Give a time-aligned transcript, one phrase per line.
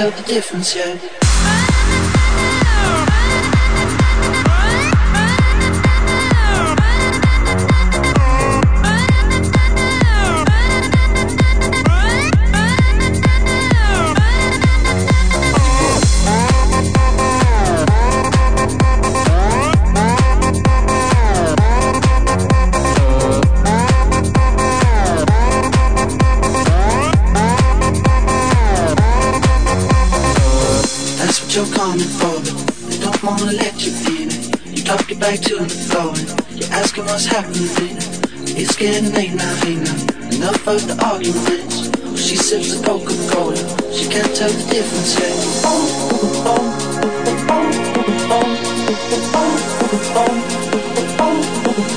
[0.00, 1.19] yourself the difference, yet.
[31.98, 34.66] They don't wanna let you in it.
[34.66, 36.14] You drop your back to the floor
[36.54, 37.96] you're asking what's happening.
[38.56, 39.96] It's getting late now, hey now.
[40.36, 41.90] Enough of the arguments.
[42.20, 43.56] She sips the Coca-Cola.
[43.92, 45.16] She can't tell the difference.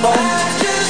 [0.06, 0.83] I need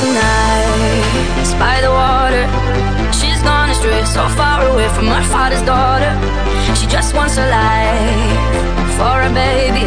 [0.00, 2.48] She nights by the water.
[3.12, 6.16] She's gone astray, so far away from her father's daughter.
[6.72, 8.40] She just wants a life
[8.96, 9.84] for a baby.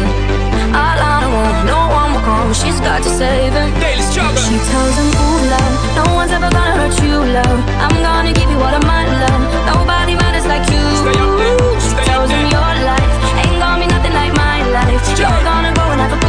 [0.70, 2.54] All on her own, no one will come.
[2.54, 3.74] She's got to save him.
[3.82, 4.38] Daily struggle.
[4.38, 7.58] She tells him, Ooh, love, no one's ever gonna hurt you, love.
[7.82, 9.42] I'm gonna give you all of my love.
[9.66, 10.84] Nobody matters like you.
[11.02, 14.32] Stay up there, She stay up tells him your life ain't gonna be nothing like
[14.38, 15.02] my life.
[15.18, 16.23] You're gonna go and have a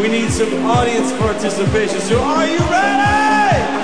[0.00, 2.00] we need some audience participation.
[2.00, 3.79] So, are you ready?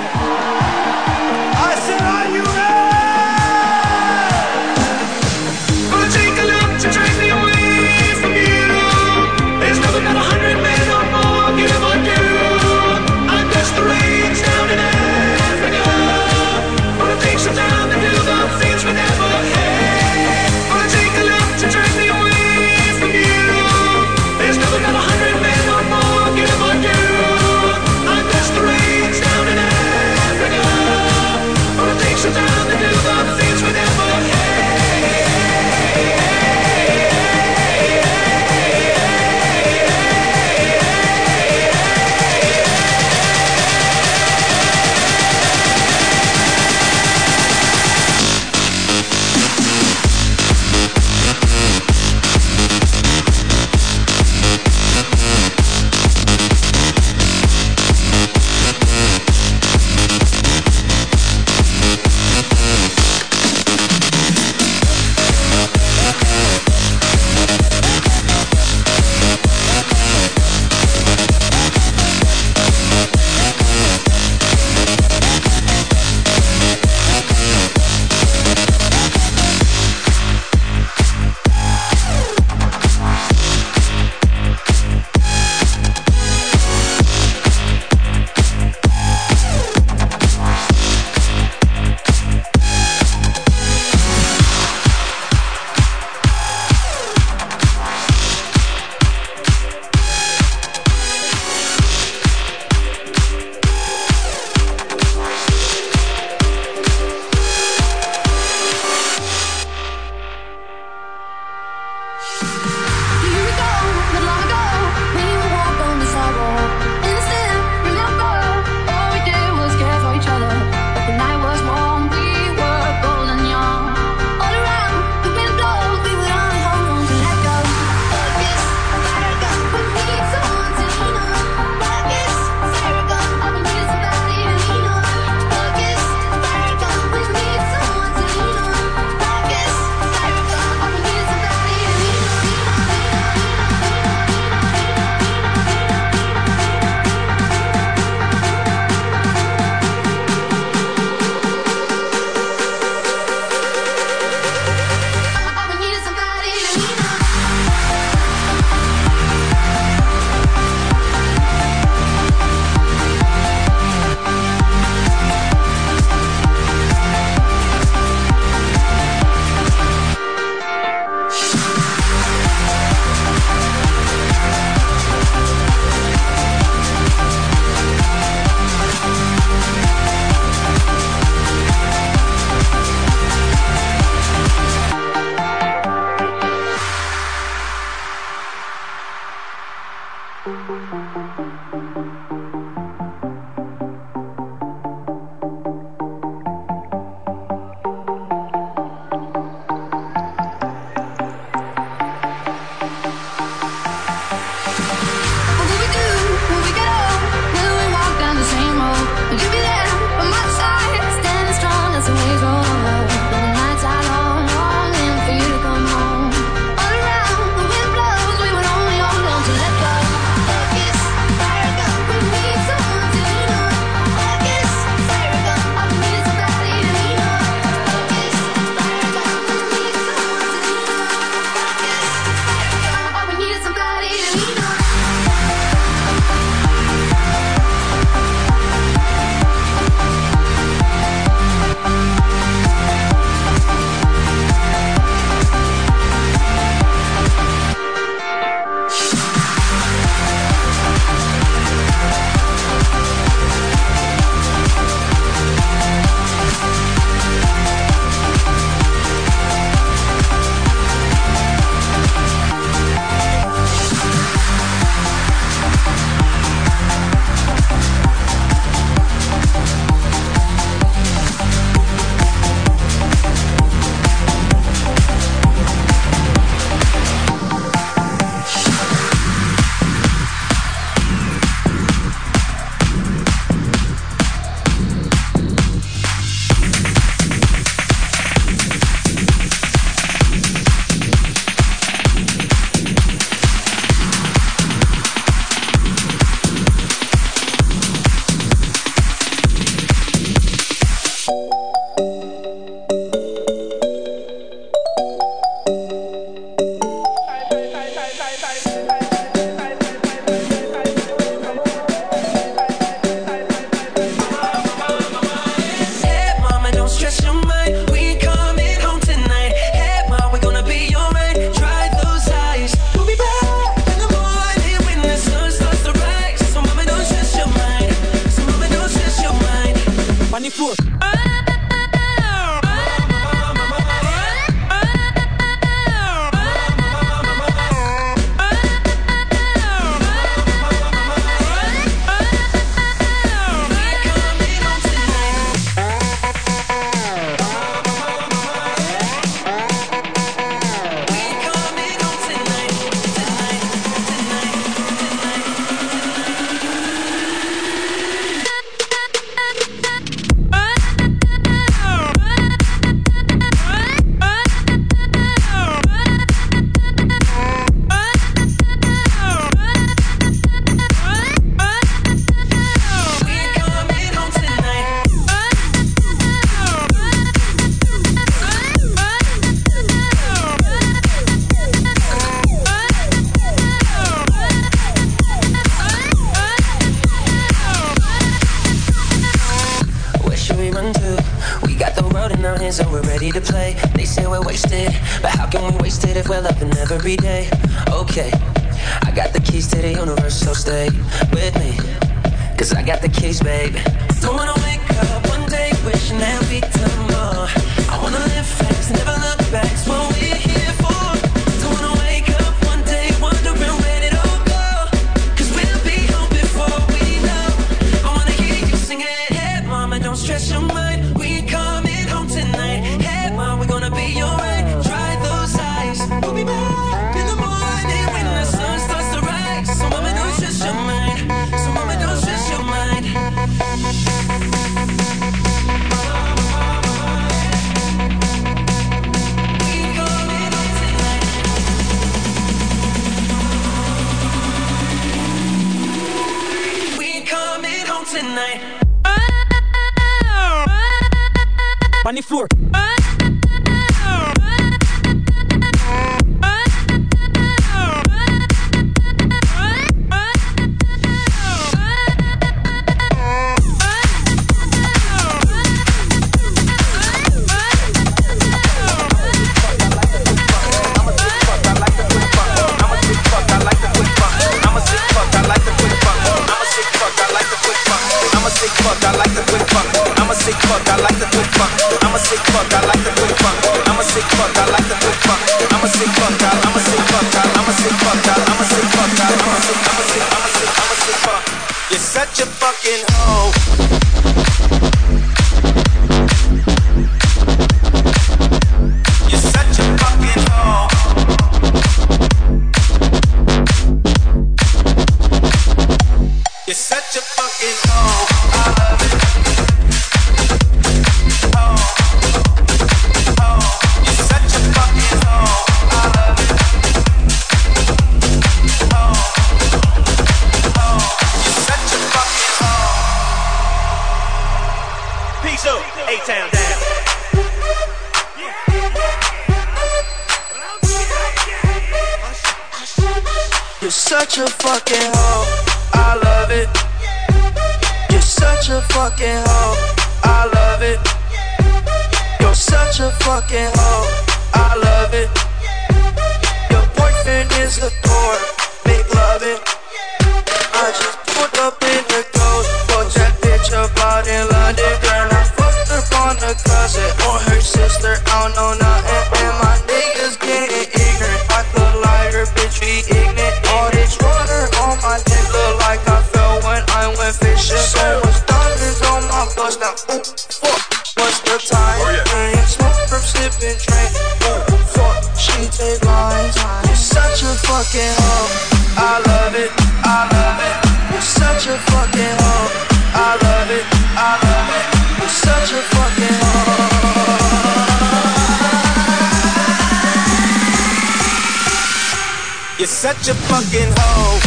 [593.77, 594.39] fucking hoe.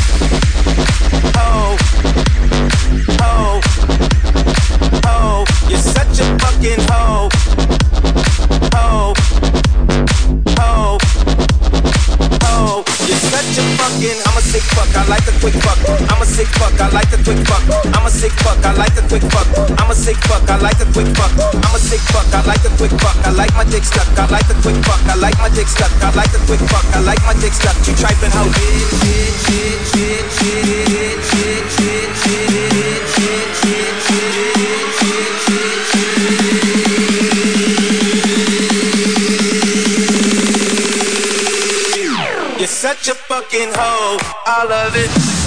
[1.36, 1.76] Hoe.
[3.22, 3.60] Hoe.
[5.06, 5.44] Hoe.
[5.68, 7.28] You're such a fucking hoe.
[8.74, 9.14] Hoe.
[10.58, 11.19] Hoe
[13.58, 14.18] fucking.
[14.26, 15.78] I'm a sick fuck, I like the quick fuck.
[16.10, 17.62] I'm a sick fuck, I like the quick fuck.
[17.94, 19.46] I'm a sick fuck, I like the quick fuck.
[19.80, 21.32] I'm a sick fuck, I like the quick fuck.
[21.64, 23.16] I'm a sick fuck, I like the quick fuck.
[23.26, 25.00] I like my dick stuck, I like the quick fuck.
[25.06, 26.84] I like my dick stuck, I like the quick fuck.
[26.94, 27.76] I like my dick stuck.
[27.86, 28.50] You tripin' hoe.
[28.54, 32.49] Shit, shit, shit, shit, shit, shit, shit, shit.
[43.40, 44.18] fucking hoe.
[44.46, 45.39] I love it.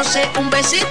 [0.00, 0.89] no sé, un besito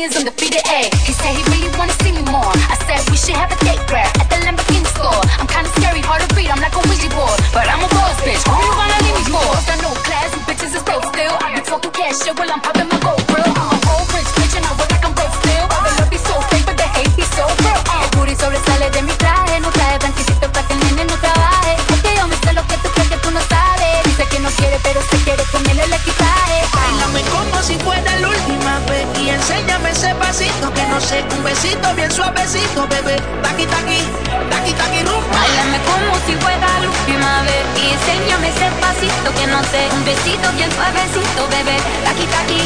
[0.00, 0.29] mechanism
[39.72, 41.76] un besito bien suavecito, bebé.
[42.04, 42.60] Taki taki,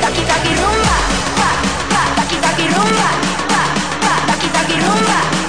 [0.00, 0.96] taki taki rumba,
[1.36, 1.50] pa,
[1.88, 3.10] pa, taki taki rumba,
[3.48, 3.62] pa,
[4.02, 5.39] pa, taki taki rumba.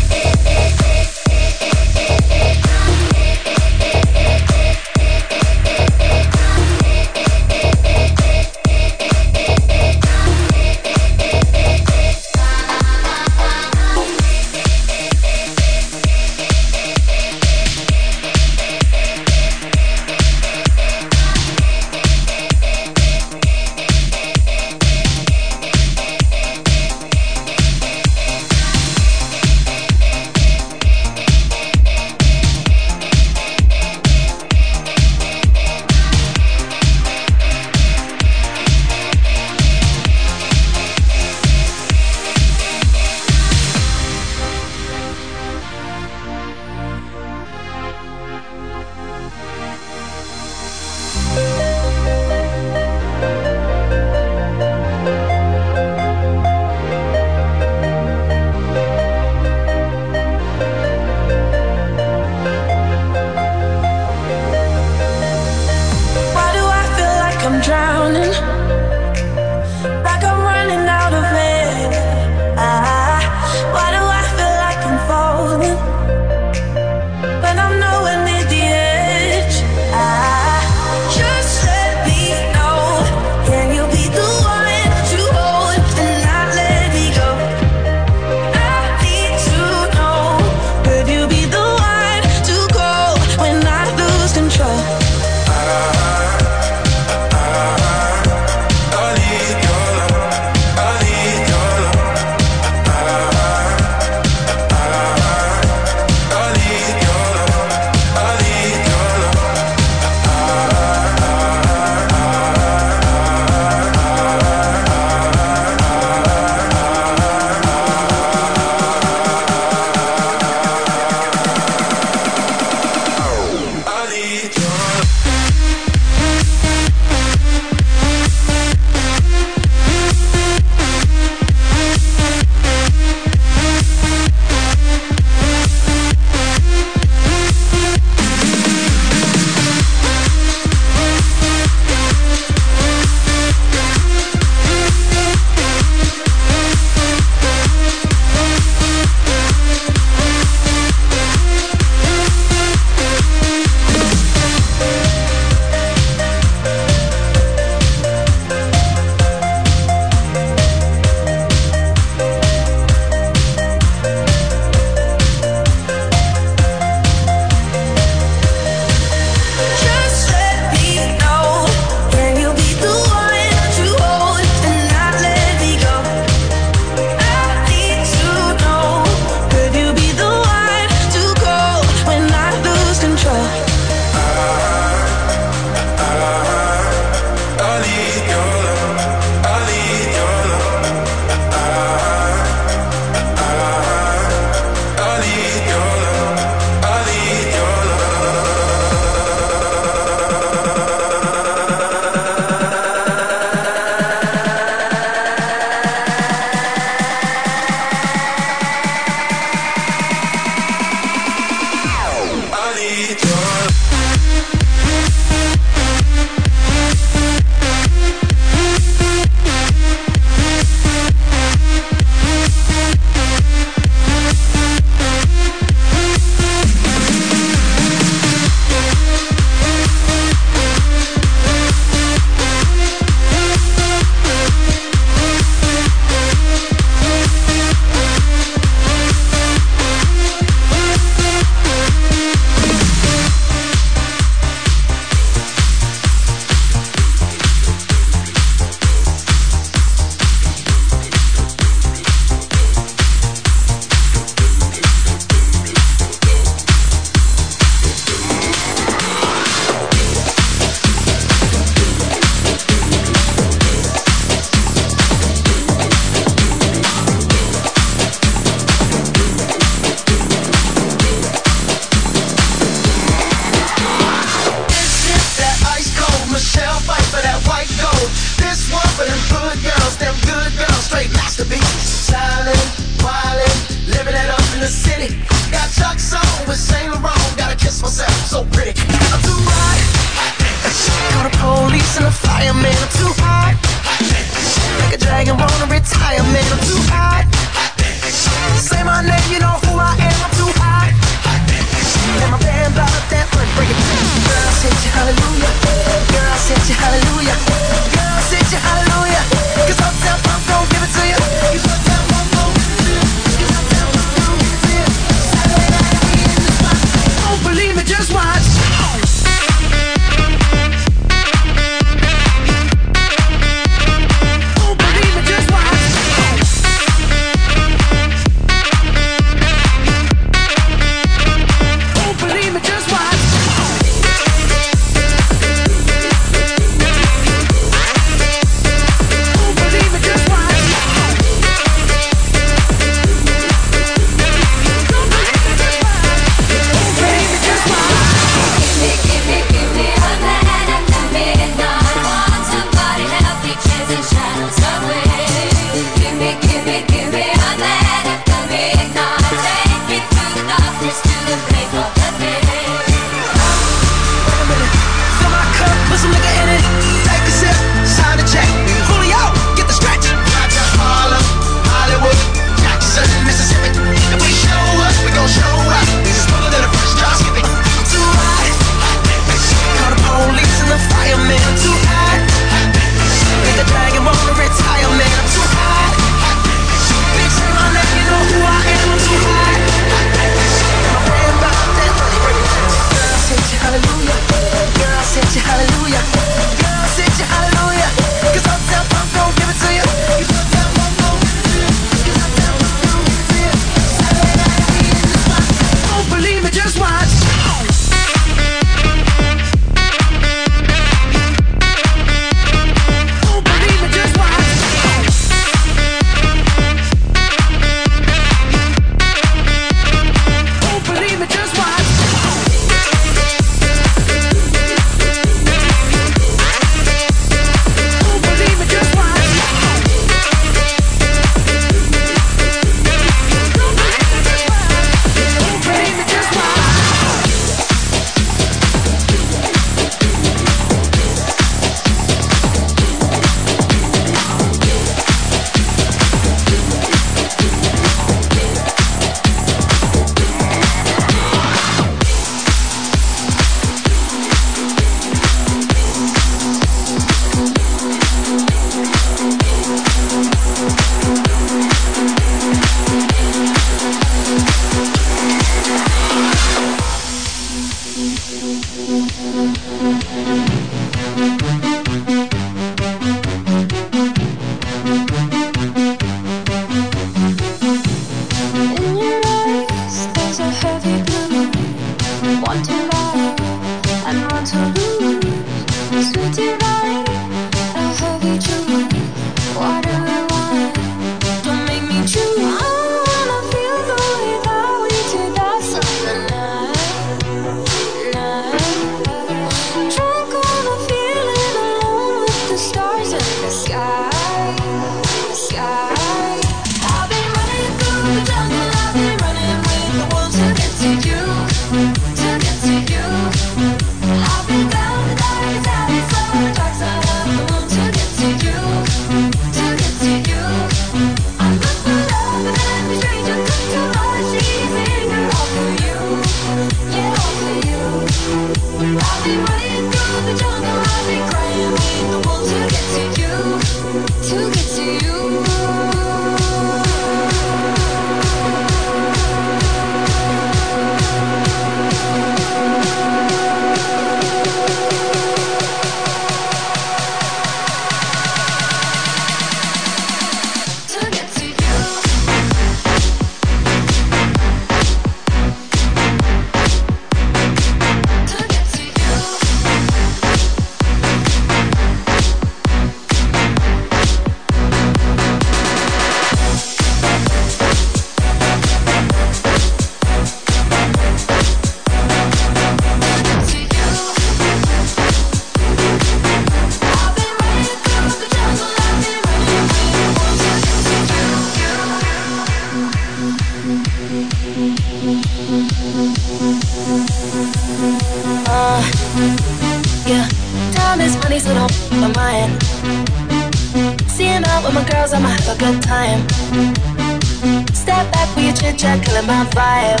[598.70, 600.00] Back with your chit chat, killing my vibe.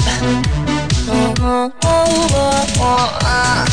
[1.08, 3.64] Oh, oh, oh, oh, oh, ah.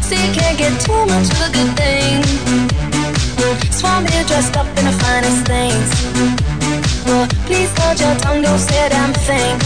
[0.00, 2.22] See, you can't get too much of a good thing.
[3.72, 5.90] Swan me dressed up in the finest things.
[7.06, 9.58] Well, please hold your tongue, don't say a damn thing.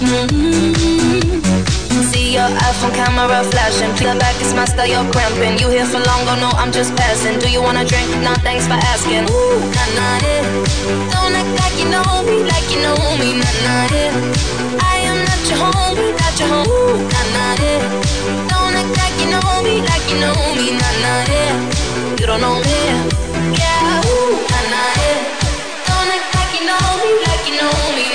[0.00, 1.77] Mm-hmm.
[1.90, 3.92] See your iPhone camera flashing.
[3.96, 5.58] Clear back, it's my style, you're cramping.
[5.58, 7.38] You here for long, oh no, I'm just passing.
[7.38, 8.08] Do you wanna drink?
[8.22, 9.24] Nah, thanks for asking.
[9.30, 10.44] Ooh, nah, nah, yeah.
[11.12, 14.12] Don't act like you know me, like you know me, nah, nah, yeah.
[14.92, 17.80] I am not your homie, not your homie, Ooh, nah, nah, yeah.
[18.50, 21.54] Don't act like you know me, like you know me, nah, nah, yeah.
[22.20, 22.78] You don't know me,
[23.56, 25.20] yeah, ooh, nah, nah, yeah.
[25.88, 28.07] Don't act like you know me, like you know me,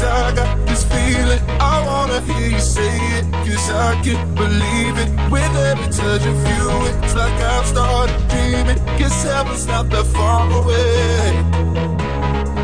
[0.00, 1.40] cause I got this feeling.
[1.60, 5.10] I wanna hear you say it, cause I can't believe it.
[5.30, 6.64] With every touch of you,
[7.02, 8.78] it's like I've started dreaming.
[8.98, 11.36] Cause heaven's not that far away.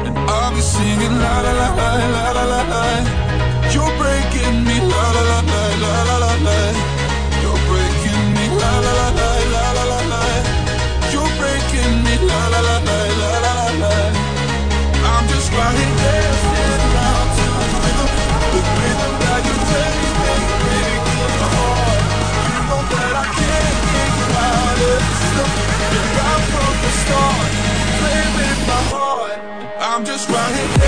[0.07, 2.85] And I'll be singing la la la la la la la.
[3.75, 6.59] You're breaking me la la la la la la la la.
[7.43, 10.23] You're breaking me la la la la la la la la.
[11.13, 13.95] You're breaking me la la la la la la la la.
[15.11, 15.86] I'm just dancing
[30.29, 30.86] right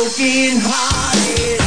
[0.00, 1.59] broken hearted.